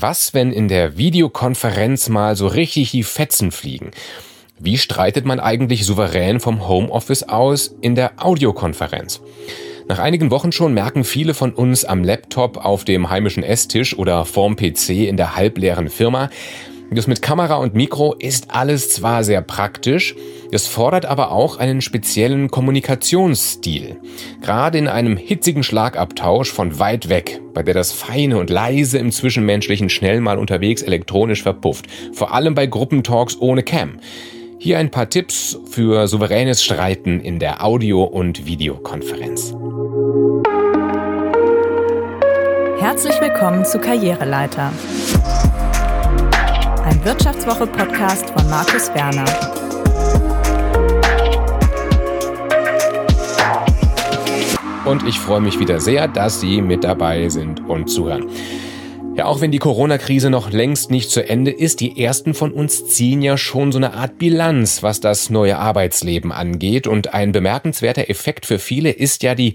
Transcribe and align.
Was, 0.00 0.32
wenn 0.32 0.52
in 0.52 0.68
der 0.68 0.96
Videokonferenz 0.96 2.08
mal 2.08 2.36
so 2.36 2.46
richtig 2.46 2.92
die 2.92 3.02
Fetzen 3.02 3.50
fliegen? 3.50 3.90
Wie 4.56 4.78
streitet 4.78 5.24
man 5.24 5.40
eigentlich 5.40 5.84
souverän 5.84 6.38
vom 6.38 6.68
Homeoffice 6.68 7.24
aus 7.24 7.74
in 7.80 7.96
der 7.96 8.12
Audiokonferenz? 8.16 9.20
Nach 9.88 9.98
einigen 9.98 10.30
Wochen 10.30 10.52
schon 10.52 10.72
merken 10.72 11.02
viele 11.02 11.34
von 11.34 11.52
uns 11.52 11.84
am 11.84 12.04
Laptop 12.04 12.64
auf 12.64 12.84
dem 12.84 13.10
heimischen 13.10 13.42
Esstisch 13.42 13.98
oder 13.98 14.24
vorm 14.24 14.54
PC 14.54 14.90
in 14.90 15.16
der 15.16 15.34
halbleeren 15.34 15.88
Firma, 15.88 16.30
das 16.90 17.06
mit 17.06 17.20
Kamera 17.20 17.56
und 17.56 17.74
Mikro 17.74 18.14
ist 18.14 18.50
alles 18.50 18.90
zwar 18.90 19.22
sehr 19.22 19.42
praktisch, 19.42 20.14
es 20.50 20.66
fordert 20.66 21.04
aber 21.04 21.32
auch 21.32 21.58
einen 21.58 21.82
speziellen 21.82 22.50
Kommunikationsstil. 22.50 23.96
Gerade 24.40 24.78
in 24.78 24.88
einem 24.88 25.16
hitzigen 25.16 25.62
Schlagabtausch 25.62 26.50
von 26.50 26.78
weit 26.78 27.10
weg, 27.10 27.40
bei 27.52 27.62
der 27.62 27.74
das 27.74 27.92
Feine 27.92 28.38
und 28.38 28.48
Leise 28.48 28.98
im 28.98 29.12
Zwischenmenschlichen 29.12 29.90
schnell 29.90 30.20
mal 30.20 30.38
unterwegs 30.38 30.80
elektronisch 30.80 31.42
verpufft. 31.42 31.86
Vor 32.14 32.32
allem 32.32 32.54
bei 32.54 32.66
Gruppentalks 32.66 33.36
ohne 33.38 33.62
Cam. 33.62 34.00
Hier 34.58 34.78
ein 34.78 34.90
paar 34.90 35.10
Tipps 35.10 35.58
für 35.70 36.08
souveränes 36.08 36.64
Streiten 36.64 37.20
in 37.20 37.38
der 37.38 37.64
Audio- 37.64 38.04
und 38.04 38.46
Videokonferenz. 38.46 39.54
Herzlich 42.80 43.20
willkommen 43.20 43.64
zu 43.64 43.78
Karriereleiter 43.78 44.72
Wirtschaftswoche-Podcast 47.04 48.30
von 48.30 48.50
Markus 48.50 48.92
Werner. 48.92 49.24
Und 54.84 55.06
ich 55.06 55.18
freue 55.18 55.40
mich 55.40 55.60
wieder 55.60 55.80
sehr, 55.80 56.08
dass 56.08 56.40
Sie 56.40 56.60
mit 56.60 56.82
dabei 56.82 57.28
sind 57.28 57.60
und 57.68 57.88
zuhören. 57.88 58.26
Ja, 59.14 59.26
auch 59.26 59.40
wenn 59.40 59.52
die 59.52 59.58
Corona-Krise 59.58 60.30
noch 60.30 60.50
längst 60.50 60.90
nicht 60.90 61.10
zu 61.10 61.28
Ende 61.28 61.50
ist, 61.50 61.80
die 61.80 62.02
ersten 62.02 62.34
von 62.34 62.52
uns 62.52 62.86
ziehen 62.86 63.22
ja 63.22 63.36
schon 63.36 63.72
so 63.72 63.78
eine 63.78 63.94
Art 63.94 64.18
Bilanz, 64.18 64.82
was 64.82 65.00
das 65.00 65.30
neue 65.30 65.58
Arbeitsleben 65.58 66.32
angeht. 66.32 66.86
Und 66.86 67.14
ein 67.14 67.32
bemerkenswerter 67.32 68.10
Effekt 68.10 68.46
für 68.46 68.58
viele 68.58 68.90
ist 68.90 69.22
ja 69.22 69.34
die 69.34 69.54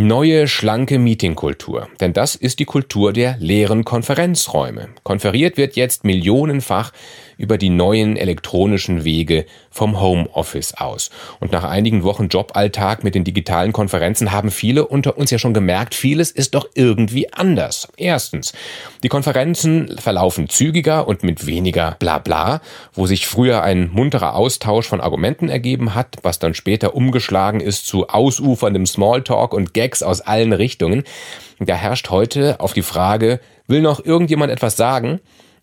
Neue 0.00 0.46
schlanke 0.46 1.00
Meetingkultur. 1.00 1.88
Denn 1.98 2.12
das 2.12 2.36
ist 2.36 2.60
die 2.60 2.66
Kultur 2.66 3.12
der 3.12 3.36
leeren 3.40 3.84
Konferenzräume. 3.84 4.90
Konferiert 5.02 5.56
wird 5.56 5.74
jetzt 5.74 6.04
millionenfach 6.04 6.92
über 7.36 7.56
die 7.56 7.70
neuen 7.70 8.16
elektronischen 8.16 9.04
Wege 9.04 9.46
vom 9.70 10.00
Homeoffice 10.00 10.74
aus. 10.74 11.10
Und 11.40 11.52
nach 11.52 11.64
einigen 11.64 12.02
Wochen 12.02 12.28
Joballtag 12.28 13.04
mit 13.04 13.14
den 13.14 13.24
digitalen 13.24 13.72
Konferenzen 13.72 14.32
haben 14.32 14.50
viele 14.50 14.86
unter 14.86 15.16
uns 15.16 15.30
ja 15.30 15.38
schon 15.38 15.54
gemerkt, 15.54 15.94
vieles 15.94 16.30
ist 16.30 16.54
doch 16.54 16.68
irgendwie 16.74 17.32
anders. 17.32 17.88
Erstens, 17.96 18.52
die 19.02 19.08
Konferenzen 19.08 19.96
verlaufen 19.98 20.48
zügiger 20.48 21.06
und 21.06 21.22
mit 21.22 21.46
weniger 21.46 21.96
Blabla, 21.98 22.60
wo 22.92 23.06
sich 23.06 23.26
früher 23.26 23.62
ein 23.62 23.90
munterer 23.92 24.34
Austausch 24.34 24.86
von 24.86 25.00
Argumenten 25.00 25.48
ergeben 25.48 25.94
hat, 25.94 26.16
was 26.22 26.40
dann 26.40 26.54
später 26.54 26.94
umgeschlagen 26.94 27.60
ist 27.60 27.86
zu 27.86 28.08
ausuferndem 28.08 28.84
Smalltalk 28.86 29.54
und 29.54 29.74
Gags 29.88 30.02
aus 30.02 30.20
allen 30.20 30.52
Richtungen. 30.52 31.04
Da 31.58 31.74
herrscht 31.74 32.10
heute 32.10 32.60
auf 32.60 32.74
die 32.74 32.82
Frage, 32.82 33.40
will 33.66 33.80
noch 33.80 34.04
irgendjemand 34.04 34.52
etwas 34.52 34.76
sagen? 34.76 35.20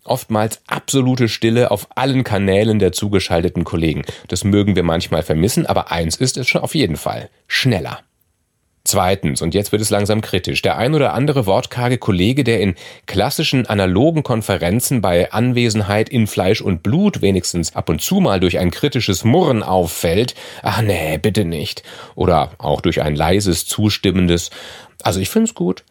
oftmals 0.08 0.60
absolute 0.68 1.28
Stille 1.28 1.72
auf 1.72 1.88
allen 1.96 2.22
Kanälen 2.22 2.78
der 2.78 2.92
zugeschalteten 2.92 3.64
Kollegen. 3.64 4.04
Das 4.28 4.44
mögen 4.44 4.76
wir 4.76 4.84
manchmal 4.84 5.24
vermissen, 5.24 5.66
aber 5.66 5.90
eins 5.90 6.14
ist 6.14 6.36
es 6.36 6.46
schon 6.46 6.60
auf 6.60 6.76
jeden 6.76 6.94
Fall. 6.94 7.28
Schneller. 7.48 8.05
Zweitens, 8.86 9.42
und 9.42 9.52
jetzt 9.52 9.72
wird 9.72 9.82
es 9.82 9.90
langsam 9.90 10.20
kritisch, 10.20 10.62
der 10.62 10.76
ein 10.76 10.94
oder 10.94 11.12
andere 11.12 11.44
wortkarge 11.44 11.98
Kollege, 11.98 12.44
der 12.44 12.60
in 12.60 12.76
klassischen 13.06 13.66
analogen 13.66 14.22
Konferenzen 14.22 15.00
bei 15.00 15.32
Anwesenheit 15.32 16.08
in 16.08 16.28
Fleisch 16.28 16.60
und 16.60 16.84
Blut 16.84 17.20
wenigstens 17.20 17.74
ab 17.74 17.88
und 17.88 18.00
zu 18.00 18.20
mal 18.20 18.38
durch 18.38 18.60
ein 18.60 18.70
kritisches 18.70 19.24
Murren 19.24 19.64
auffällt, 19.64 20.36
ach 20.62 20.82
nee, 20.82 21.18
bitte 21.18 21.44
nicht, 21.44 21.82
oder 22.14 22.52
auch 22.58 22.80
durch 22.80 23.02
ein 23.02 23.16
leises, 23.16 23.66
zustimmendes, 23.66 24.50
also 25.02 25.18
ich 25.18 25.30
find's 25.30 25.54
gut, 25.54 25.82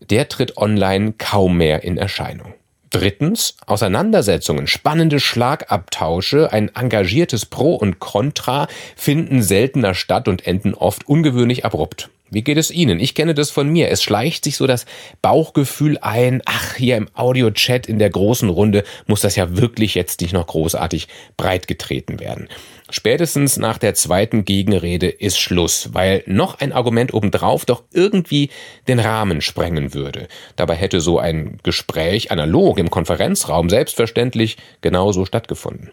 der 0.00 0.28
tritt 0.28 0.56
online 0.56 1.14
kaum 1.18 1.56
mehr 1.56 1.84
in 1.84 1.98
Erscheinung. 1.98 2.54
Drittens, 2.90 3.54
Auseinandersetzungen, 3.66 4.66
spannende 4.66 5.20
Schlagabtausche, 5.20 6.52
ein 6.52 6.74
engagiertes 6.74 7.46
Pro 7.46 7.76
und 7.76 8.00
Contra 8.00 8.66
finden 8.96 9.42
seltener 9.42 9.94
statt 9.94 10.26
und 10.26 10.44
enden 10.44 10.74
oft 10.74 11.08
ungewöhnlich 11.08 11.64
abrupt. 11.64 12.10
Wie 12.30 12.42
geht 12.42 12.58
es 12.58 12.70
Ihnen? 12.70 13.00
Ich 13.00 13.14
kenne 13.14 13.34
das 13.34 13.50
von 13.50 13.68
mir. 13.68 13.90
Es 13.90 14.02
schleicht 14.02 14.44
sich 14.44 14.56
so 14.56 14.66
das 14.66 14.86
Bauchgefühl 15.20 15.98
ein, 15.98 16.42
ach, 16.46 16.76
hier 16.76 16.96
im 16.96 17.08
Audio-Chat 17.14 17.86
in 17.88 17.98
der 17.98 18.10
großen 18.10 18.48
Runde 18.48 18.84
muss 19.06 19.20
das 19.20 19.34
ja 19.34 19.56
wirklich 19.56 19.94
jetzt 19.94 20.20
nicht 20.20 20.32
noch 20.32 20.46
großartig 20.46 21.08
breitgetreten 21.36 22.20
werden. 22.20 22.48
Spätestens 22.90 23.56
nach 23.56 23.78
der 23.78 23.94
zweiten 23.94 24.44
Gegenrede 24.44 25.08
ist 25.08 25.38
Schluss, 25.38 25.90
weil 25.92 26.24
noch 26.26 26.58
ein 26.58 26.72
Argument 26.72 27.14
obendrauf 27.14 27.64
doch 27.64 27.84
irgendwie 27.92 28.50
den 28.88 28.98
Rahmen 28.98 29.40
sprengen 29.40 29.94
würde. 29.94 30.26
Dabei 30.56 30.74
hätte 30.74 31.00
so 31.00 31.18
ein 31.18 31.58
Gespräch 31.62 32.32
analog 32.32 32.78
im 32.78 32.90
Konferenzraum 32.90 33.70
selbstverständlich 33.70 34.56
genauso 34.80 35.24
stattgefunden. 35.24 35.90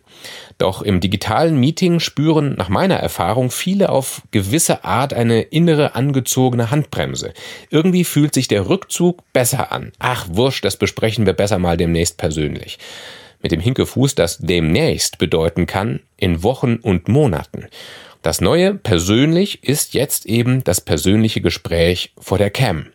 Doch 0.58 0.82
im 0.82 1.00
digitalen 1.00 1.60
Meeting 1.60 2.00
spüren 2.00 2.56
nach 2.58 2.70
meiner 2.70 2.96
Erfahrung 2.96 3.52
viele 3.52 3.90
auf 3.90 4.24
gewisse 4.32 4.84
Art 4.84 5.14
eine 5.14 5.42
innere 5.42 5.94
angezogene 5.94 6.72
Handbremse. 6.72 7.34
Irgendwie 7.70 8.04
fühlt 8.06 8.34
sich 8.34 8.48
der 8.48 8.70
Rückzug 8.70 9.22
besser 9.34 9.72
an. 9.72 9.92
Ach, 10.00 10.28
wurscht, 10.32 10.66
das 10.66 10.78
besprechen 10.78 11.26
wir 11.28 11.34
besser 11.34 11.60
mal 11.60 11.78
demnächst 11.78 12.18
persönlich 12.18 12.80
mit 13.42 13.52
dem 13.52 13.60
Hinkefuß, 13.60 14.16
das 14.16 14.38
demnächst 14.40 15.18
bedeuten 15.18 15.66
kann 15.66 16.02
in 16.18 16.44
Wochen 16.44 16.78
und 16.78 17.08
Monaten. 17.08 17.68
Das 18.22 18.42
Neue 18.42 18.74
persönlich 18.74 19.64
ist 19.64 19.94
jetzt 19.94 20.26
eben 20.26 20.64
das 20.64 20.82
persönliche 20.82 21.42
Gespräch 21.42 22.14
vor 22.18 22.38
der 22.38 22.50
Cam. 22.50 22.88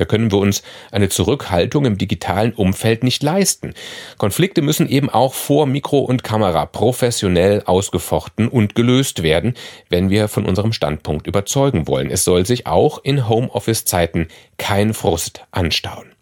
Da 0.00 0.06
können 0.06 0.32
wir 0.32 0.38
uns 0.38 0.62
eine 0.90 1.10
Zurückhaltung 1.10 1.84
im 1.84 1.98
digitalen 1.98 2.54
Umfeld 2.54 3.04
nicht 3.04 3.22
leisten. 3.22 3.74
Konflikte 4.16 4.62
müssen 4.62 4.88
eben 4.88 5.10
auch 5.10 5.34
vor 5.34 5.66
Mikro 5.66 5.98
und 5.98 6.24
Kamera 6.24 6.64
professionell 6.64 7.62
ausgefochten 7.66 8.48
und 8.48 8.74
gelöst 8.74 9.22
werden, 9.22 9.52
wenn 9.90 10.08
wir 10.08 10.28
von 10.28 10.46
unserem 10.46 10.72
Standpunkt 10.72 11.26
überzeugen 11.26 11.86
wollen. 11.86 12.10
Es 12.10 12.24
soll 12.24 12.46
sich 12.46 12.66
auch 12.66 13.04
in 13.04 13.28
Homeoffice-Zeiten 13.28 14.28
kein 14.56 14.94
Frust 14.94 15.42
anstauen. 15.50 16.12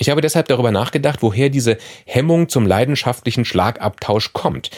Ich 0.00 0.08
habe 0.08 0.22
deshalb 0.22 0.48
darüber 0.48 0.70
nachgedacht, 0.70 1.18
woher 1.20 1.50
diese 1.50 1.76
Hemmung 2.06 2.48
zum 2.48 2.66
leidenschaftlichen 2.66 3.44
Schlagabtausch 3.44 4.32
kommt. 4.32 4.70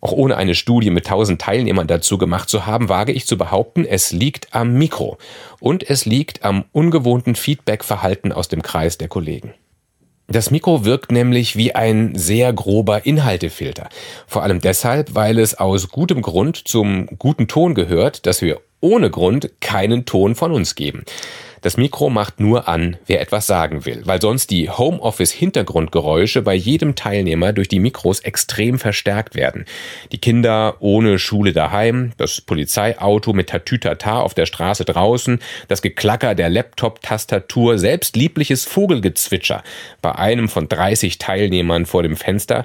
Auch 0.00 0.12
ohne 0.12 0.38
eine 0.38 0.54
Studie 0.54 0.88
mit 0.88 1.06
tausend 1.06 1.42
Teilnehmern 1.42 1.86
dazu 1.86 2.16
gemacht 2.16 2.48
zu 2.48 2.64
haben, 2.64 2.88
wage 2.88 3.12
ich 3.12 3.26
zu 3.26 3.36
behaupten, 3.36 3.84
es 3.84 4.12
liegt 4.12 4.54
am 4.54 4.72
Mikro 4.72 5.18
und 5.60 5.88
es 5.88 6.06
liegt 6.06 6.42
am 6.42 6.64
ungewohnten 6.72 7.34
Feedbackverhalten 7.34 8.32
aus 8.32 8.48
dem 8.48 8.62
Kreis 8.62 8.96
der 8.96 9.08
Kollegen. 9.08 9.52
Das 10.26 10.50
Mikro 10.50 10.86
wirkt 10.86 11.12
nämlich 11.12 11.56
wie 11.56 11.74
ein 11.74 12.14
sehr 12.14 12.50
grober 12.54 13.04
Inhaltefilter. 13.04 13.90
Vor 14.26 14.42
allem 14.42 14.62
deshalb, 14.62 15.14
weil 15.14 15.38
es 15.38 15.58
aus 15.58 15.90
gutem 15.90 16.22
Grund 16.22 16.66
zum 16.66 17.08
guten 17.18 17.46
Ton 17.46 17.74
gehört, 17.74 18.24
dass 18.24 18.40
wir 18.40 18.62
ohne 18.80 19.10
Grund 19.10 19.50
keinen 19.60 20.04
Ton 20.04 20.34
von 20.34 20.52
uns 20.52 20.74
geben. 20.74 21.04
Das 21.62 21.76
Mikro 21.76 22.08
macht 22.08 22.40
nur 22.40 22.68
an, 22.68 22.96
wer 23.06 23.20
etwas 23.20 23.46
sagen 23.46 23.84
will, 23.84 24.00
weil 24.06 24.20
sonst 24.20 24.50
die 24.50 24.70
Homeoffice-Hintergrundgeräusche 24.70 26.40
bei 26.40 26.54
jedem 26.54 26.94
Teilnehmer 26.94 27.52
durch 27.52 27.68
die 27.68 27.80
Mikros 27.80 28.20
extrem 28.20 28.78
verstärkt 28.78 29.34
werden. 29.34 29.66
Die 30.10 30.18
Kinder 30.18 30.76
ohne 30.80 31.18
Schule 31.18 31.52
daheim, 31.52 32.12
das 32.16 32.40
Polizeiauto 32.40 33.34
mit 33.34 33.50
Tatütata 33.50 34.20
auf 34.20 34.32
der 34.32 34.46
Straße 34.46 34.86
draußen, 34.86 35.38
das 35.68 35.82
Geklacker 35.82 36.34
der 36.34 36.48
Laptop-Tastatur, 36.48 37.78
selbst 37.78 38.16
liebliches 38.16 38.64
Vogelgezwitscher 38.64 39.62
bei 40.00 40.14
einem 40.14 40.48
von 40.48 40.66
30 40.66 41.18
Teilnehmern 41.18 41.84
vor 41.84 42.02
dem 42.02 42.16
Fenster 42.16 42.64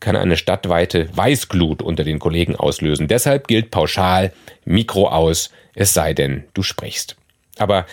kann 0.00 0.16
eine 0.16 0.36
stadtweite 0.36 1.08
Weißglut 1.16 1.82
unter 1.82 2.04
den 2.04 2.18
Kollegen 2.18 2.56
auslösen. 2.56 3.08
Deshalb 3.08 3.48
gilt 3.48 3.70
pauschal 3.70 4.32
Mikro 4.64 5.08
aus, 5.08 5.50
es 5.74 5.94
sei 5.94 6.14
denn, 6.14 6.44
du 6.54 6.62
sprichst. 6.62 7.16
Aber 7.58 7.86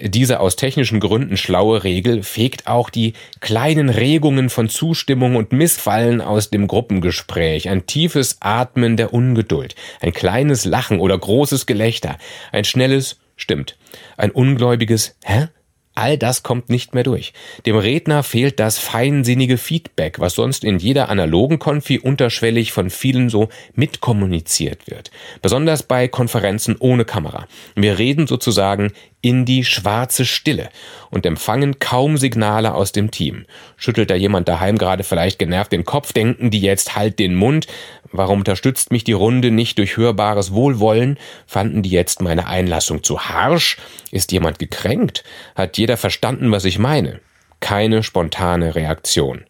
diese 0.00 0.40
aus 0.40 0.56
technischen 0.56 1.00
Gründen 1.00 1.36
schlaue 1.36 1.84
Regel 1.84 2.22
fegt 2.22 2.66
auch 2.66 2.90
die 2.90 3.14
kleinen 3.40 3.88
Regungen 3.88 4.50
von 4.50 4.68
Zustimmung 4.68 5.36
und 5.36 5.52
Missfallen 5.52 6.20
aus 6.20 6.50
dem 6.50 6.66
Gruppengespräch, 6.66 7.68
ein 7.68 7.86
tiefes 7.86 8.38
Atmen 8.40 8.96
der 8.96 9.14
Ungeduld, 9.14 9.76
ein 10.00 10.12
kleines 10.12 10.64
Lachen 10.64 10.98
oder 10.98 11.16
großes 11.16 11.66
Gelächter, 11.66 12.18
ein 12.50 12.64
schnelles 12.64 13.20
Stimmt, 13.36 13.76
ein 14.16 14.30
ungläubiges 14.30 15.16
Hä? 15.24 15.48
All 15.94 16.16
das 16.16 16.42
kommt 16.42 16.70
nicht 16.70 16.94
mehr 16.94 17.02
durch. 17.02 17.34
Dem 17.66 17.76
Redner 17.76 18.22
fehlt 18.22 18.58
das 18.58 18.78
feinsinnige 18.78 19.58
Feedback, 19.58 20.20
was 20.20 20.34
sonst 20.34 20.64
in 20.64 20.78
jeder 20.78 21.10
analogen 21.10 21.58
Konfi 21.58 21.98
unterschwellig 21.98 22.72
von 22.72 22.88
vielen 22.88 23.28
so 23.28 23.50
mitkommuniziert 23.74 24.90
wird. 24.90 25.10
Besonders 25.42 25.82
bei 25.82 26.08
Konferenzen 26.08 26.76
ohne 26.78 27.04
Kamera. 27.04 27.46
Wir 27.74 27.98
reden 27.98 28.26
sozusagen 28.26 28.92
in 29.22 29.44
die 29.44 29.64
schwarze 29.64 30.26
Stille 30.26 30.68
und 31.10 31.24
empfangen 31.24 31.78
kaum 31.78 32.18
Signale 32.18 32.74
aus 32.74 32.90
dem 32.92 33.10
Team. 33.12 33.46
Schüttelt 33.76 34.10
da 34.10 34.16
jemand 34.16 34.48
daheim 34.48 34.76
gerade 34.76 35.04
vielleicht 35.04 35.38
genervt 35.38 35.72
den 35.72 35.84
Kopf, 35.84 36.12
denken 36.12 36.50
die 36.50 36.60
jetzt 36.60 36.96
halt 36.96 37.20
den 37.20 37.36
Mund. 37.36 37.68
Warum 38.10 38.40
unterstützt 38.40 38.90
mich 38.90 39.04
die 39.04 39.12
Runde 39.12 39.50
nicht 39.50 39.78
durch 39.78 39.96
hörbares 39.96 40.52
Wohlwollen? 40.52 41.18
Fanden 41.46 41.82
die 41.82 41.90
jetzt 41.90 42.20
meine 42.20 42.46
Einlassung 42.48 43.04
zu 43.04 43.20
harsch? 43.20 43.78
Ist 44.10 44.32
jemand 44.32 44.58
gekränkt? 44.58 45.22
Hat 45.54 45.78
jeder 45.82 45.96
verstanden, 45.96 46.52
was 46.52 46.64
ich 46.64 46.78
meine? 46.78 47.18
Keine 47.58 48.04
spontane 48.04 48.76
Reaktion. 48.76 49.42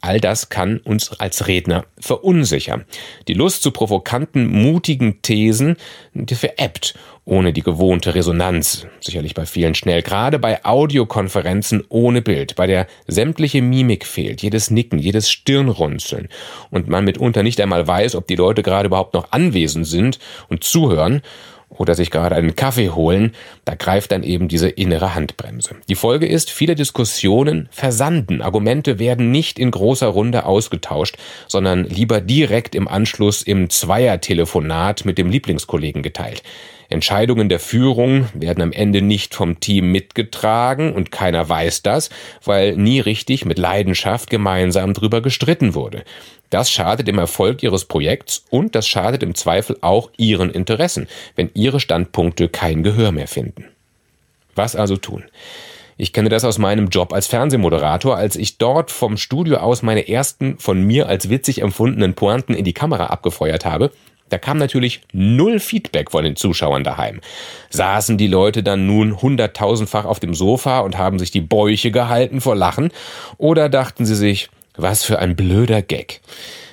All 0.00 0.20
das 0.20 0.48
kann 0.48 0.78
uns 0.78 1.12
als 1.18 1.48
Redner 1.48 1.86
verunsichern. 1.98 2.84
Die 3.26 3.34
Lust 3.34 3.64
zu 3.64 3.72
provokanten, 3.72 4.46
mutigen 4.46 5.22
Thesen, 5.22 5.76
die 6.14 6.36
veräppt 6.36 6.94
ohne 7.24 7.52
die 7.52 7.62
gewohnte 7.62 8.14
Resonanz. 8.14 8.86
Sicherlich 9.00 9.34
bei 9.34 9.44
vielen 9.44 9.74
schnell. 9.74 10.02
Gerade 10.02 10.38
bei 10.38 10.64
Audiokonferenzen 10.64 11.84
ohne 11.88 12.22
Bild, 12.22 12.54
bei 12.54 12.68
der 12.68 12.86
sämtliche 13.08 13.60
Mimik 13.60 14.06
fehlt, 14.06 14.40
jedes 14.42 14.70
Nicken, 14.70 15.00
jedes 15.00 15.30
Stirnrunzeln 15.30 16.28
und 16.70 16.88
man 16.88 17.04
mitunter 17.04 17.42
nicht 17.42 17.60
einmal 17.60 17.86
weiß, 17.88 18.14
ob 18.14 18.28
die 18.28 18.36
Leute 18.36 18.62
gerade 18.62 18.86
überhaupt 18.86 19.14
noch 19.14 19.32
anwesend 19.32 19.86
sind 19.86 20.20
und 20.48 20.62
zuhören 20.62 21.22
oder 21.76 21.94
sich 21.94 22.10
gerade 22.10 22.36
einen 22.36 22.54
Kaffee 22.54 22.90
holen, 22.90 23.34
da 23.64 23.74
greift 23.74 24.12
dann 24.12 24.22
eben 24.22 24.48
diese 24.48 24.68
innere 24.68 25.14
Handbremse. 25.14 25.76
Die 25.88 25.94
Folge 25.94 26.26
ist, 26.26 26.50
viele 26.50 26.74
Diskussionen 26.74 27.68
versanden. 27.70 28.42
Argumente 28.42 28.98
werden 28.98 29.30
nicht 29.30 29.58
in 29.58 29.70
großer 29.70 30.08
Runde 30.08 30.44
ausgetauscht, 30.44 31.16
sondern 31.48 31.84
lieber 31.84 32.20
direkt 32.20 32.74
im 32.74 32.88
Anschluss 32.88 33.42
im 33.42 33.70
Zweiertelefonat 33.70 35.04
mit 35.04 35.18
dem 35.18 35.30
Lieblingskollegen 35.30 36.02
geteilt. 36.02 36.42
Entscheidungen 36.92 37.48
der 37.48 37.58
Führung 37.58 38.28
werden 38.34 38.62
am 38.62 38.72
Ende 38.72 39.02
nicht 39.02 39.34
vom 39.34 39.58
Team 39.60 39.90
mitgetragen 39.90 40.92
und 40.92 41.10
keiner 41.10 41.48
weiß 41.48 41.82
das, 41.82 42.10
weil 42.44 42.76
nie 42.76 43.00
richtig 43.00 43.44
mit 43.44 43.58
Leidenschaft 43.58 44.30
gemeinsam 44.30 44.94
drüber 44.94 45.20
gestritten 45.20 45.74
wurde. 45.74 46.04
Das 46.50 46.70
schadet 46.70 47.08
dem 47.08 47.18
Erfolg 47.18 47.62
Ihres 47.62 47.86
Projekts 47.86 48.44
und 48.50 48.74
das 48.74 48.86
schadet 48.86 49.22
im 49.22 49.34
Zweifel 49.34 49.78
auch 49.80 50.10
Ihren 50.16 50.50
Interessen, 50.50 51.08
wenn 51.34 51.50
Ihre 51.54 51.80
Standpunkte 51.80 52.48
kein 52.48 52.82
Gehör 52.82 53.10
mehr 53.10 53.28
finden. 53.28 53.64
Was 54.54 54.76
also 54.76 54.96
tun? 54.96 55.24
Ich 55.96 56.12
kenne 56.12 56.28
das 56.28 56.44
aus 56.44 56.58
meinem 56.58 56.88
Job 56.88 57.12
als 57.12 57.26
Fernsehmoderator, 57.26 58.16
als 58.16 58.36
ich 58.36 58.58
dort 58.58 58.90
vom 58.90 59.16
Studio 59.16 59.58
aus 59.58 59.82
meine 59.82 60.08
ersten 60.08 60.58
von 60.58 60.82
mir 60.82 61.08
als 61.08 61.28
witzig 61.28 61.62
empfundenen 61.62 62.14
Pointen 62.14 62.54
in 62.54 62.64
die 62.64 62.72
Kamera 62.72 63.06
abgefeuert 63.06 63.64
habe, 63.64 63.92
da 64.32 64.38
kam 64.38 64.56
natürlich 64.56 65.02
null 65.12 65.60
Feedback 65.60 66.10
von 66.10 66.24
den 66.24 66.36
Zuschauern 66.36 66.84
daheim. 66.84 67.20
Saßen 67.68 68.16
die 68.16 68.28
Leute 68.28 68.62
dann 68.62 68.86
nun 68.86 69.20
hunderttausendfach 69.20 70.06
auf 70.06 70.20
dem 70.20 70.34
Sofa 70.34 70.80
und 70.80 70.96
haben 70.96 71.18
sich 71.18 71.30
die 71.30 71.42
Bäuche 71.42 71.90
gehalten 71.90 72.40
vor 72.40 72.56
Lachen? 72.56 72.92
Oder 73.36 73.68
dachten 73.68 74.06
sie 74.06 74.14
sich, 74.14 74.48
was 74.74 75.04
für 75.04 75.18
ein 75.18 75.36
blöder 75.36 75.82
Gag. 75.82 76.20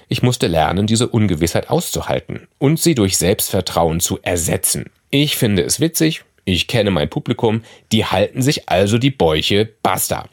Ich 0.07 0.23
musste 0.23 0.47
lernen, 0.47 0.87
diese 0.87 1.07
Ungewissheit 1.07 1.69
auszuhalten 1.69 2.47
und 2.57 2.79
sie 2.79 2.95
durch 2.95 3.17
Selbstvertrauen 3.17 3.99
zu 3.99 4.19
ersetzen. 4.21 4.85
Ich 5.09 5.37
finde 5.37 5.63
es 5.63 5.79
witzig, 5.79 6.23
ich 6.45 6.67
kenne 6.67 6.91
mein 6.91 7.09
Publikum, 7.09 7.63
die 7.91 8.05
halten 8.05 8.41
sich 8.41 8.69
also 8.69 8.97
die 8.97 9.11
Bäuche, 9.11 9.69
basta. 9.83 10.27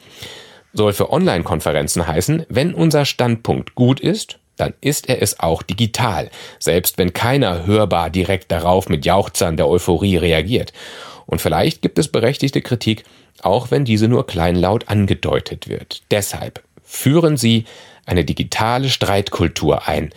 Soll 0.73 0.93
für 0.93 1.11
Online-Konferenzen 1.11 2.07
heißen, 2.07 2.45
wenn 2.49 2.73
unser 2.73 3.05
Standpunkt 3.05 3.75
gut 3.75 3.99
ist, 3.99 4.39
dann 4.57 4.73
ist 4.81 5.07
er 5.09 5.21
es 5.21 5.39
auch 5.39 5.63
digital, 5.63 6.29
selbst 6.59 6.97
wenn 6.97 7.13
keiner 7.13 7.65
hörbar 7.65 8.09
direkt 8.09 8.51
darauf 8.51 8.89
mit 8.89 9.05
Jauchzern 9.05 9.57
der 9.57 9.67
Euphorie 9.67 10.17
reagiert. 10.17 10.73
Und 11.25 11.41
vielleicht 11.41 11.81
gibt 11.81 11.99
es 11.99 12.07
berechtigte 12.07 12.61
Kritik, 12.61 13.03
auch 13.41 13.71
wenn 13.71 13.85
diese 13.85 14.07
nur 14.07 14.25
kleinlaut 14.25 14.89
angedeutet 14.89 15.67
wird. 15.67 16.01
Deshalb 16.11 16.63
führen 16.83 17.37
Sie 17.37 17.65
eine 18.05 18.25
digitale 18.25 18.89
Streitkultur 18.89 19.87
ein. 19.87 20.11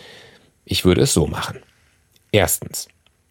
Ich 0.64 0.84
würde 0.84 1.02
es 1.02 1.12
so 1.12 1.26
machen. 1.26 1.60
Erstens. 2.32 2.88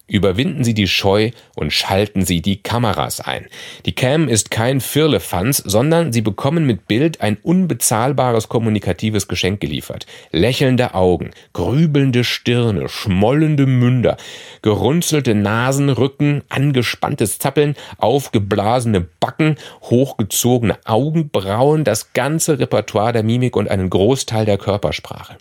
Überwinden 0.10 0.64
Sie 0.64 0.74
die 0.74 0.88
Scheu 0.88 1.32
und 1.56 1.72
schalten 1.72 2.26
Sie 2.26 2.42
die 2.42 2.62
Kameras 2.62 3.22
ein. 3.22 3.46
Die 3.86 3.94
Cam 3.94 4.28
ist 4.28 4.50
kein 4.50 4.82
Firlefanz, 4.82 5.58
sondern 5.58 6.12
Sie 6.12 6.22
bekommen 6.22 6.66
mit 6.66 6.88
Bild 6.88 7.22
ein 7.22 7.38
unbezahlbares 7.42 8.50
kommunikatives 8.50 9.28
Geschenk 9.28 9.60
geliefert. 9.60 10.08
Lächelnde 10.32 10.96
Augen, 10.96 11.32
grübelnde 11.54 12.24
Stirne, 12.24 12.90
schmollende 12.90 13.68
Münder, 13.68 14.18
gerunzelte 14.62 15.36
Nasenrücken, 15.36 16.42
angespanntes 16.50 17.38
Zappeln, 17.38 17.76
aufgeblasene 17.98 19.02
Backen, 19.20 19.58
hochgezogene 19.84 20.78
Augenbrauen, 20.86 21.84
das 21.84 22.14
ganze 22.14 22.58
Repertoire 22.60 23.14
der 23.14 23.24
Mimik 23.24 23.56
und 23.56 23.70
einen 23.70 23.90
Großteil 23.90 24.46
der 24.46 24.58
Körpersprache. 24.58 25.38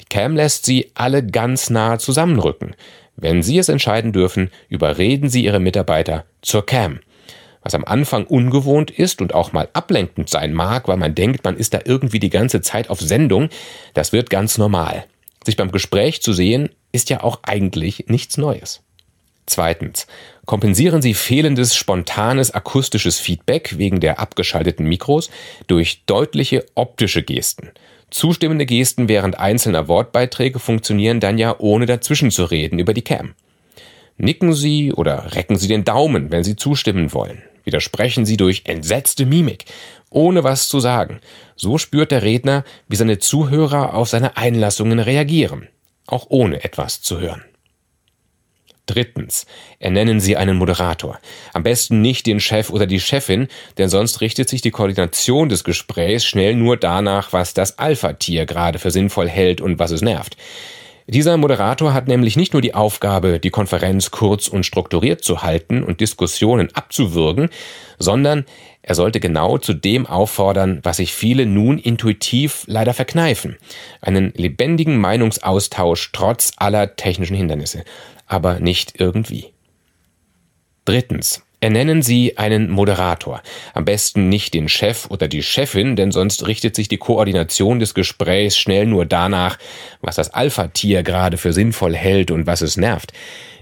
Die 0.00 0.06
Cam 0.06 0.36
lässt 0.36 0.66
sie 0.66 0.90
alle 0.94 1.24
ganz 1.24 1.70
nah 1.70 1.98
zusammenrücken. 1.98 2.74
Wenn 3.16 3.42
Sie 3.42 3.58
es 3.58 3.68
entscheiden 3.68 4.12
dürfen, 4.12 4.50
überreden 4.68 5.28
Sie 5.28 5.44
Ihre 5.44 5.58
Mitarbeiter 5.58 6.24
zur 6.40 6.64
Cam. 6.64 7.00
Was 7.62 7.74
am 7.74 7.84
Anfang 7.84 8.24
ungewohnt 8.24 8.92
ist 8.92 9.20
und 9.20 9.34
auch 9.34 9.52
mal 9.52 9.68
ablenkend 9.72 10.30
sein 10.30 10.52
mag, 10.52 10.86
weil 10.86 10.96
man 10.96 11.16
denkt, 11.16 11.44
man 11.44 11.56
ist 11.56 11.74
da 11.74 11.80
irgendwie 11.84 12.20
die 12.20 12.30
ganze 12.30 12.60
Zeit 12.60 12.90
auf 12.90 13.00
Sendung, 13.00 13.48
das 13.94 14.12
wird 14.12 14.30
ganz 14.30 14.56
normal. 14.56 15.04
Sich 15.44 15.56
beim 15.56 15.72
Gespräch 15.72 16.22
zu 16.22 16.32
sehen, 16.32 16.70
ist 16.92 17.10
ja 17.10 17.22
auch 17.22 17.40
eigentlich 17.42 18.06
nichts 18.06 18.38
Neues. 18.38 18.82
Zweitens. 19.46 20.06
Kompensieren 20.46 21.02
Sie 21.02 21.14
fehlendes 21.14 21.74
spontanes 21.74 22.52
akustisches 22.52 23.18
Feedback 23.18 23.78
wegen 23.78 23.98
der 24.00 24.20
abgeschalteten 24.20 24.86
Mikros 24.86 25.30
durch 25.66 26.04
deutliche 26.06 26.64
optische 26.74 27.22
Gesten. 27.22 27.70
Zustimmende 28.10 28.64
Gesten 28.64 29.08
während 29.08 29.38
einzelner 29.38 29.88
Wortbeiträge 29.88 30.58
funktionieren 30.58 31.20
dann 31.20 31.38
ja 31.38 31.56
ohne 31.58 31.86
dazwischen 31.86 32.30
zu 32.30 32.44
reden 32.44 32.78
über 32.78 32.94
die 32.94 33.02
Cam. 33.02 33.34
Nicken 34.16 34.52
Sie 34.52 34.92
oder 34.92 35.34
recken 35.34 35.56
Sie 35.56 35.68
den 35.68 35.84
Daumen, 35.84 36.30
wenn 36.30 36.42
Sie 36.42 36.56
zustimmen 36.56 37.12
wollen. 37.12 37.42
Widersprechen 37.64 38.24
Sie 38.24 38.36
durch 38.36 38.62
entsetzte 38.64 39.26
Mimik, 39.26 39.66
ohne 40.10 40.42
was 40.42 40.68
zu 40.68 40.80
sagen. 40.80 41.20
So 41.54 41.76
spürt 41.76 42.10
der 42.10 42.22
Redner, 42.22 42.64
wie 42.88 42.96
seine 42.96 43.18
Zuhörer 43.18 43.94
auf 43.94 44.08
seine 44.08 44.36
Einlassungen 44.36 44.98
reagieren, 44.98 45.68
auch 46.06 46.26
ohne 46.30 46.64
etwas 46.64 47.02
zu 47.02 47.20
hören. 47.20 47.44
Drittens. 48.88 49.46
Ernennen 49.78 50.18
Sie 50.18 50.36
einen 50.36 50.56
Moderator. 50.56 51.20
Am 51.52 51.62
besten 51.62 52.00
nicht 52.00 52.26
den 52.26 52.40
Chef 52.40 52.70
oder 52.70 52.86
die 52.86 53.00
Chefin, 53.00 53.48
denn 53.76 53.90
sonst 53.90 54.22
richtet 54.22 54.48
sich 54.48 54.62
die 54.62 54.70
Koordination 54.70 55.50
des 55.50 55.62
Gesprächs 55.62 56.24
schnell 56.24 56.54
nur 56.54 56.76
danach, 56.78 57.32
was 57.32 57.52
das 57.52 57.78
Alpha-Tier 57.78 58.46
gerade 58.46 58.78
für 58.78 58.90
sinnvoll 58.90 59.28
hält 59.28 59.60
und 59.60 59.78
was 59.78 59.90
es 59.90 60.00
nervt. 60.00 60.36
Dieser 61.06 61.38
Moderator 61.38 61.94
hat 61.94 62.06
nämlich 62.06 62.36
nicht 62.36 62.52
nur 62.52 62.60
die 62.60 62.74
Aufgabe, 62.74 63.40
die 63.40 63.48
Konferenz 63.48 64.10
kurz 64.10 64.46
und 64.46 64.66
strukturiert 64.66 65.24
zu 65.24 65.42
halten 65.42 65.82
und 65.82 66.00
Diskussionen 66.00 66.68
abzuwürgen, 66.74 67.48
sondern 67.98 68.44
er 68.82 68.94
sollte 68.94 69.18
genau 69.18 69.56
zu 69.56 69.72
dem 69.72 70.06
auffordern, 70.06 70.80
was 70.82 70.98
sich 70.98 71.14
viele 71.14 71.46
nun 71.46 71.78
intuitiv 71.78 72.64
leider 72.66 72.92
verkneifen. 72.92 73.56
Einen 74.02 74.34
lebendigen 74.34 74.98
Meinungsaustausch 74.98 76.10
trotz 76.12 76.52
aller 76.56 76.96
technischen 76.96 77.36
Hindernisse 77.36 77.84
aber 78.28 78.60
nicht 78.60 79.00
irgendwie. 79.00 79.52
Drittens. 80.84 81.42
Ernennen 81.60 82.02
Sie 82.02 82.38
einen 82.38 82.70
Moderator. 82.70 83.42
Am 83.74 83.84
besten 83.84 84.28
nicht 84.28 84.54
den 84.54 84.68
Chef 84.68 85.10
oder 85.10 85.26
die 85.26 85.42
Chefin, 85.42 85.96
denn 85.96 86.12
sonst 86.12 86.46
richtet 86.46 86.76
sich 86.76 86.86
die 86.86 86.98
Koordination 86.98 87.80
des 87.80 87.94
Gesprächs 87.94 88.56
schnell 88.56 88.86
nur 88.86 89.06
danach, 89.06 89.58
was 90.00 90.14
das 90.14 90.32
Alpha-Tier 90.32 91.02
gerade 91.02 91.36
für 91.36 91.52
sinnvoll 91.52 91.96
hält 91.96 92.30
und 92.30 92.46
was 92.46 92.60
es 92.60 92.76
nervt. 92.76 93.12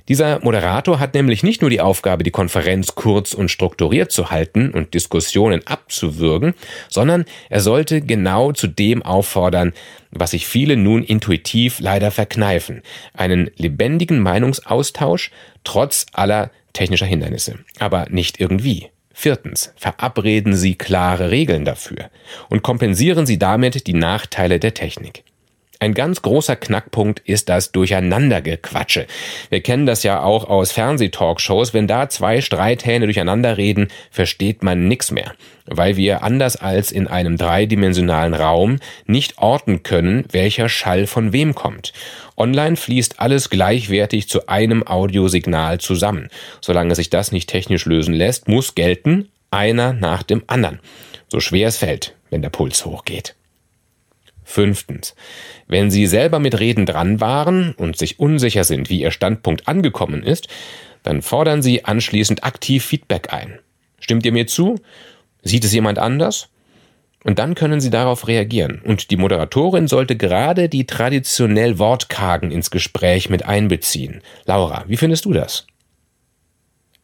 Dieser 0.09 0.39
Moderator 0.45 1.01
hat 1.01 1.15
nämlich 1.15 1.43
nicht 1.43 1.63
nur 1.63 1.71
die 1.71 1.81
Aufgabe, 1.81 2.23
die 2.23 2.31
Konferenz 2.31 2.95
kurz 2.95 3.35
und 3.35 3.51
strukturiert 3.51 4.13
zu 4.13 4.31
halten 4.31 4.71
und 4.71 4.95
Diskussionen 4.95 5.67
abzuwürgen, 5.67 6.55
sondern 6.89 7.25
er 7.51 7.61
sollte 7.61 8.01
genau 8.01 8.53
zu 8.53 8.69
dem 8.69 9.03
auffordern, 9.03 9.73
was 10.13 10.31
sich 10.31 10.47
viele 10.47 10.77
nun 10.77 11.03
intuitiv 11.03 11.81
leider 11.81 12.13
verkneifen, 12.13 12.83
einen 13.15 13.51
lebendigen 13.57 14.21
Meinungsaustausch 14.21 15.33
trotz 15.65 16.07
aller 16.13 16.51
technischer 16.73 17.07
Hindernisse, 17.07 17.59
aber 17.81 18.07
nicht 18.09 18.41
irgendwie. 18.41 18.91
Viertens, 19.13 19.73
verabreden 19.77 20.55
Sie 20.55 20.75
klare 20.75 21.31
Regeln 21.31 21.65
dafür 21.65 22.11
und 22.51 22.63
kompensieren 22.63 23.27
Sie 23.27 23.39
damit 23.39 23.87
die 23.87 23.95
Nachteile 23.95 24.61
der 24.61 24.75
Technik. 24.75 25.25
Ein 25.79 25.93
ganz 25.93 26.23
großer 26.23 26.57
Knackpunkt 26.57 27.21
ist 27.21 27.51
das 27.51 27.71
Durcheinandergequatsche. 27.73 29.07
Wir 29.51 29.61
kennen 29.61 29.85
das 29.85 30.05
ja 30.05 30.23
auch 30.23 30.49
aus 30.49 30.73
Fernsehtalkshows. 30.73 31.75
Wenn 31.75 31.87
da 31.87 32.09
zwei 32.09 32.41
Streithähne 32.41 33.05
durcheinander 33.05 33.59
reden, 33.59 33.89
versteht 34.11 34.63
man 34.63 34.89
nichts 34.89 35.11
mehr. 35.11 35.35
Weil 35.67 35.97
wir 35.97 36.23
anders 36.23 36.57
als 36.57 36.93
in 36.93 37.09
einem 37.09 37.37
dreidimensionalen 37.37 38.33
Raum 38.33 38.79
nicht 39.07 39.37
orten 39.37 39.83
können, 39.83 40.25
welcher 40.33 40.71
Schall 40.71 41.07
von 41.07 41.35
wem 41.35 41.55
kommt. 41.55 41.93
Online 42.39 42.77
fließt 42.77 43.21
alles 43.21 43.51
gleichwertig 43.51 44.29
zu 44.29 44.49
einem 44.49 44.87
Audiosignal 44.87 45.79
zusammen. 45.79 46.29
Solange 46.63 46.95
sich 46.95 47.11
das 47.11 47.33
nicht 47.33 47.51
technisch 47.51 47.85
lösen 47.85 48.15
lässt, 48.15 48.49
muss 48.49 48.75
gelten, 48.75 49.29
einer 49.51 49.93
nach 49.93 50.23
dem 50.23 50.43
anderen. 50.47 50.81
So 51.29 51.41
schwer 51.41 51.69
es 51.69 51.77
fällt, 51.77 52.15
wenn 52.31 52.43
der 52.43 52.51
Puls 52.51 52.85
hochgeht. 52.87 53.35
Fünftens. 54.47 55.17
Wenn 55.67 55.91
Sie 55.91 56.07
selber 56.07 56.39
mit 56.39 56.59
Reden 56.61 56.87
dran 56.87 57.21
waren 57.21 57.73
und 57.73 57.99
sich 57.99 58.21
unsicher 58.21 58.63
sind, 58.65 58.89
wie 58.89 59.01
Ihr 59.01 59.11
Standpunkt 59.11 59.67
angekommen 59.67 60.23
ist, 60.23 60.47
dann 61.03 61.21
fordern 61.21 61.63
Sie 61.63 61.85
anschließend 61.85 62.45
aktiv 62.45 62.85
Feedback 62.85 63.33
ein. 63.33 63.59
Stimmt 63.99 64.25
ihr 64.25 64.33
mir 64.33 64.47
zu? 64.47 64.77
Sieht 65.43 65.65
es 65.65 65.73
jemand 65.73 65.99
anders? 65.99 66.49
Und 67.25 67.41
dann 67.41 67.57
können 67.57 67.81
Sie 67.81 67.91
darauf 67.91 68.29
reagieren. 68.29 68.81
Und 68.85 69.11
die 69.11 69.17
Moderatorin 69.17 69.89
sollte 69.89 70.17
gerade 70.17 70.69
die 70.69 70.87
traditionell 70.87 71.81
Wortkargen 71.81 72.53
ins 72.53 72.71
Gespräch 72.71 73.29
mit 73.29 73.45
einbeziehen. 73.45 74.23
Laura, 74.45 74.85
wie 74.87 74.97
findest 74.97 75.25
du 75.25 75.33
das? 75.33 75.67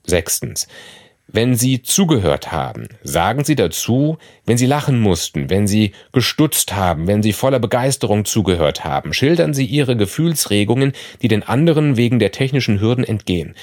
Sechstens. 0.04 0.68
Wenn 1.35 1.55
Sie 1.55 1.81
zugehört 1.81 2.53
haben, 2.53 2.89
sagen 3.03 3.43
Sie 3.43 3.57
dazu, 3.57 4.19
wenn 4.45 4.59
Sie 4.59 4.67
lachen 4.67 5.01
mussten, 5.01 5.49
wenn 5.49 5.67
Sie 5.67 5.93
gestutzt 6.12 6.75
haben, 6.75 7.07
wenn 7.07 7.23
Sie 7.23 7.33
voller 7.33 7.59
Begeisterung 7.59 8.27
zugehört 8.27 8.85
haben, 8.85 9.15
schildern 9.15 9.55
Sie 9.55 9.65
Ihre 9.65 9.97
Gefühlsregungen, 9.97 10.93
die 11.23 11.29
den 11.29 11.43
anderen 11.43 11.97
wegen 11.97 12.19
der 12.19 12.33
technischen 12.33 12.83
Hürden 12.83 13.03
entgehen, 13.03 13.55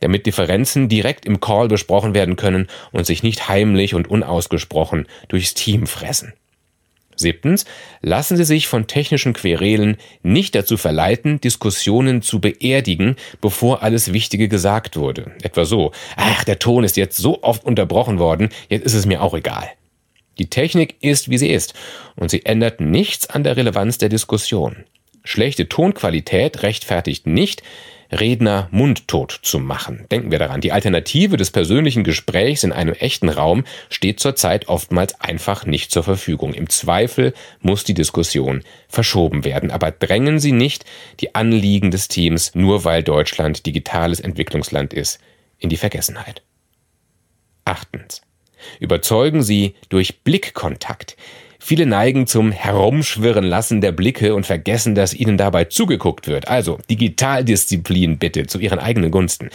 damit 0.00 0.26
Differenzen 0.26 0.88
direkt 0.88 1.24
im 1.24 1.38
Call 1.38 1.68
besprochen 1.68 2.12
werden 2.12 2.34
können 2.34 2.66
und 2.90 3.06
sich 3.06 3.22
nicht 3.22 3.48
heimlich 3.48 3.94
und 3.94 4.10
unausgesprochen 4.10 5.06
durchs 5.28 5.54
Team 5.54 5.86
fressen. 5.86 6.32
Siebtens, 7.22 7.64
lassen 8.02 8.36
Sie 8.36 8.44
sich 8.44 8.68
von 8.68 8.86
technischen 8.86 9.32
Querelen 9.32 9.96
nicht 10.22 10.54
dazu 10.54 10.76
verleiten, 10.76 11.40
Diskussionen 11.40 12.20
zu 12.20 12.40
beerdigen, 12.40 13.16
bevor 13.40 13.82
alles 13.82 14.12
Wichtige 14.12 14.48
gesagt 14.48 14.96
wurde. 14.96 15.32
Etwa 15.42 15.64
so, 15.64 15.92
ach, 16.16 16.44
der 16.44 16.58
Ton 16.58 16.84
ist 16.84 16.98
jetzt 16.98 17.16
so 17.16 17.42
oft 17.42 17.64
unterbrochen 17.64 18.18
worden, 18.18 18.50
jetzt 18.68 18.84
ist 18.84 18.94
es 18.94 19.06
mir 19.06 19.22
auch 19.22 19.34
egal. 19.34 19.70
Die 20.38 20.50
Technik 20.50 20.96
ist, 21.00 21.30
wie 21.30 21.38
sie 21.38 21.50
ist, 21.50 21.74
und 22.16 22.30
sie 22.30 22.44
ändert 22.44 22.80
nichts 22.80 23.28
an 23.30 23.44
der 23.44 23.56
Relevanz 23.56 23.98
der 23.98 24.08
Diskussion. 24.08 24.84
Schlechte 25.24 25.68
Tonqualität 25.68 26.62
rechtfertigt 26.62 27.26
nicht, 27.26 27.62
Redner 28.12 28.68
mundtot 28.70 29.40
zu 29.42 29.58
machen. 29.58 30.06
Denken 30.10 30.30
wir 30.30 30.38
daran, 30.38 30.60
die 30.60 30.72
Alternative 30.72 31.36
des 31.36 31.50
persönlichen 31.50 32.04
Gesprächs 32.04 32.62
in 32.62 32.72
einem 32.72 32.94
echten 32.94 33.28
Raum 33.28 33.64
steht 33.88 34.20
zurzeit 34.20 34.68
oftmals 34.68 35.20
einfach 35.20 35.64
nicht 35.64 35.90
zur 35.90 36.02
Verfügung. 36.02 36.52
Im 36.52 36.68
Zweifel 36.68 37.32
muss 37.60 37.84
die 37.84 37.94
Diskussion 37.94 38.62
verschoben 38.88 39.44
werden. 39.44 39.70
Aber 39.70 39.90
drängen 39.90 40.38
Sie 40.38 40.52
nicht 40.52 40.84
die 41.20 41.34
Anliegen 41.34 41.90
des 41.90 42.08
Teams, 42.08 42.54
nur 42.54 42.84
weil 42.84 43.02
Deutschland 43.02 43.64
digitales 43.66 44.20
Entwicklungsland 44.20 44.92
ist, 44.92 45.18
in 45.58 45.70
die 45.70 45.76
Vergessenheit. 45.76 46.42
Achtens. 47.64 48.22
Überzeugen 48.78 49.42
Sie 49.42 49.74
durch 49.88 50.20
Blickkontakt. 50.22 51.16
Viele 51.64 51.86
neigen 51.86 52.26
zum 52.26 52.50
Herumschwirren 52.50 53.44
lassen 53.44 53.80
der 53.80 53.92
Blicke 53.92 54.34
und 54.34 54.44
vergessen, 54.44 54.96
dass 54.96 55.14
ihnen 55.14 55.38
dabei 55.38 55.66
zugeguckt 55.66 56.26
wird. 56.26 56.48
Also 56.48 56.78
Digitaldisziplin 56.90 58.18
bitte 58.18 58.48
zu 58.48 58.58
ihren 58.58 58.80
eigenen 58.80 59.12
Gunsten. 59.12 59.48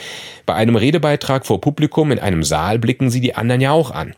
Bei 0.46 0.54
einem 0.54 0.78
Redebeitrag 0.78 1.46
vor 1.46 1.60
Publikum 1.60 2.14
in 2.14 2.20
einem 2.20 2.44
Saal 2.46 2.80
blicken 2.80 3.10
sie 3.10 3.20
die 3.20 3.36
anderen 3.36 3.60
ja 3.60 3.72
auch 3.72 3.92
an. 3.92 4.16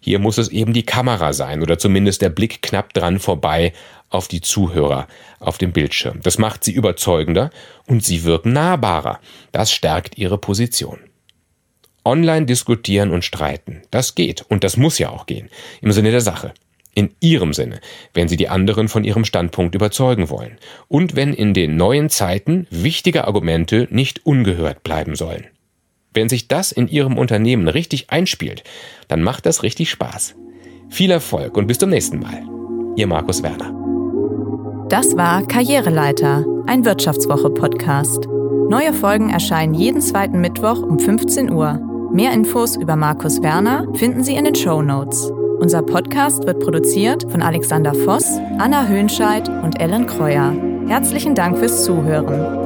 Hier 0.00 0.20
muss 0.20 0.38
es 0.38 0.50
eben 0.50 0.72
die 0.72 0.84
Kamera 0.84 1.32
sein 1.32 1.62
oder 1.62 1.80
zumindest 1.80 2.22
der 2.22 2.28
Blick 2.28 2.62
knapp 2.62 2.94
dran 2.94 3.18
vorbei 3.18 3.72
auf 4.08 4.28
die 4.28 4.40
Zuhörer 4.40 5.08
auf 5.40 5.58
dem 5.58 5.72
Bildschirm. 5.72 6.20
Das 6.22 6.38
macht 6.38 6.62
sie 6.62 6.72
überzeugender 6.72 7.50
und 7.88 8.04
sie 8.04 8.22
wirken 8.22 8.52
nahbarer. 8.52 9.18
Das 9.50 9.72
stärkt 9.72 10.16
ihre 10.16 10.38
Position. 10.38 11.00
Online 12.04 12.46
diskutieren 12.46 13.10
und 13.10 13.24
streiten. 13.24 13.82
Das 13.90 14.14
geht 14.14 14.42
und 14.48 14.62
das 14.62 14.76
muss 14.76 15.00
ja 15.00 15.10
auch 15.10 15.26
gehen. 15.26 15.48
Im 15.80 15.90
Sinne 15.90 16.12
der 16.12 16.20
Sache 16.20 16.54
in 16.94 17.10
ihrem 17.20 17.52
Sinne, 17.52 17.80
wenn 18.14 18.28
sie 18.28 18.36
die 18.36 18.48
anderen 18.48 18.88
von 18.88 19.04
ihrem 19.04 19.24
Standpunkt 19.24 19.74
überzeugen 19.74 20.30
wollen 20.30 20.58
und 20.88 21.16
wenn 21.16 21.32
in 21.32 21.54
den 21.54 21.76
neuen 21.76 22.10
Zeiten 22.10 22.66
wichtige 22.70 23.26
Argumente 23.26 23.88
nicht 23.90 24.26
ungehört 24.26 24.82
bleiben 24.82 25.16
sollen. 25.16 25.46
Wenn 26.14 26.28
sich 26.28 26.46
das 26.48 26.72
in 26.72 26.88
Ihrem 26.88 27.16
Unternehmen 27.16 27.68
richtig 27.68 28.10
einspielt, 28.10 28.64
dann 29.08 29.22
macht 29.22 29.46
das 29.46 29.62
richtig 29.62 29.90
Spaß. 29.90 30.34
Viel 30.90 31.10
Erfolg 31.10 31.56
und 31.56 31.66
bis 31.66 31.78
zum 31.78 31.88
nächsten 31.88 32.20
Mal. 32.20 32.42
Ihr 32.96 33.06
Markus 33.06 33.42
Werner. 33.42 33.72
Das 34.90 35.16
war 35.16 35.46
Karriereleiter, 35.46 36.44
ein 36.66 36.84
Wirtschaftswoche-Podcast. 36.84 38.26
Neue 38.68 38.92
Folgen 38.92 39.30
erscheinen 39.30 39.72
jeden 39.72 40.02
zweiten 40.02 40.42
Mittwoch 40.42 40.82
um 40.82 40.98
15 40.98 41.50
Uhr. 41.50 41.80
Mehr 42.12 42.32
Infos 42.32 42.76
über 42.76 42.94
Markus 42.94 43.42
Werner 43.42 43.86
finden 43.94 44.22
Sie 44.22 44.34
in 44.34 44.44
den 44.44 44.54
Show 44.54 44.82
Notes. 44.82 45.32
Unser 45.62 45.82
Podcast 45.82 46.44
wird 46.44 46.58
produziert 46.58 47.22
von 47.30 47.40
Alexander 47.40 47.94
Voss, 47.94 48.26
Anna 48.58 48.88
Höhnscheid 48.88 49.48
und 49.48 49.80
Ellen 49.80 50.08
Kreuer. 50.08 50.52
Herzlichen 50.88 51.36
Dank 51.36 51.56
fürs 51.56 51.84
Zuhören. 51.84 52.61